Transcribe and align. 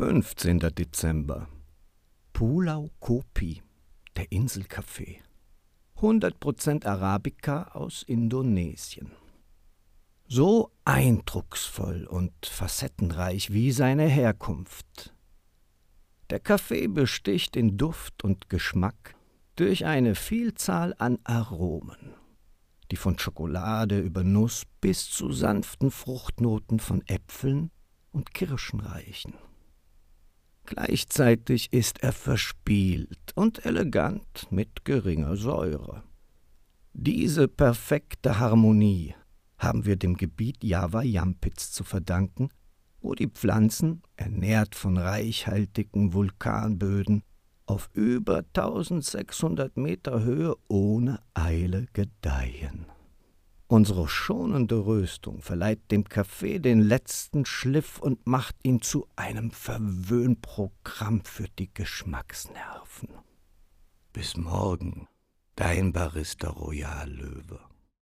15. 0.00 0.60
Dezember. 0.60 1.46
Pulau 2.32 2.88
Kopi, 3.00 3.60
der 4.16 4.32
Inselcafé. 4.32 5.18
100% 5.98 6.86
Arabica 6.86 7.64
aus 7.74 8.02
Indonesien. 8.04 9.10
So 10.26 10.70
eindrucksvoll 10.86 12.06
und 12.06 12.32
facettenreich 12.46 13.52
wie 13.52 13.72
seine 13.72 14.06
Herkunft. 14.06 15.14
Der 16.30 16.40
Kaffee 16.40 16.86
besticht 16.86 17.54
in 17.54 17.76
Duft 17.76 18.24
und 18.24 18.48
Geschmack 18.48 19.14
durch 19.56 19.84
eine 19.84 20.14
Vielzahl 20.14 20.94
an 20.96 21.18
Aromen, 21.24 22.14
die 22.90 22.96
von 22.96 23.18
Schokolade 23.18 24.00
über 24.00 24.24
Nuss 24.24 24.62
bis 24.80 25.10
zu 25.10 25.30
sanften 25.30 25.90
Fruchtnoten 25.90 26.80
von 26.80 27.06
Äpfeln 27.06 27.70
und 28.12 28.32
Kirschen 28.32 28.80
reichen. 28.80 29.34
Gleichzeitig 30.70 31.72
ist 31.72 32.04
er 32.04 32.12
verspielt 32.12 33.32
und 33.34 33.66
elegant 33.66 34.46
mit 34.50 34.84
geringer 34.84 35.34
Säure. 35.34 36.04
Diese 36.92 37.48
perfekte 37.48 38.38
Harmonie 38.38 39.16
haben 39.58 39.84
wir 39.84 39.96
dem 39.96 40.16
Gebiet 40.16 40.62
Java 40.62 41.02
Jampitz 41.02 41.72
zu 41.72 41.82
verdanken, 41.82 42.50
wo 43.00 43.16
die 43.16 43.26
Pflanzen, 43.26 44.02
ernährt 44.14 44.76
von 44.76 44.96
reichhaltigen 44.96 46.12
Vulkanböden, 46.12 47.24
auf 47.66 47.90
über 47.92 48.44
1600 48.54 49.76
Meter 49.76 50.22
Höhe 50.22 50.54
ohne 50.68 51.20
Eile 51.34 51.86
gedeihen. 51.94 52.86
Unsere 53.70 54.08
schonende 54.08 54.84
Röstung 54.84 55.42
verleiht 55.42 55.92
dem 55.92 56.02
Kaffee 56.02 56.58
den 56.58 56.80
letzten 56.80 57.46
Schliff 57.46 58.00
und 58.00 58.26
macht 58.26 58.56
ihn 58.64 58.82
zu 58.82 59.06
einem 59.14 59.52
Verwöhnprogramm 59.52 61.22
für 61.24 61.46
die 61.56 61.72
Geschmacksnerven. 61.72 63.10
Bis 64.12 64.36
morgen, 64.36 65.06
dein 65.54 65.92
Barista 65.92 66.50
Royal 66.50 67.08
Löwe. 67.08 67.60